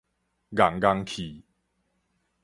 [0.49, 1.43] 愣愣去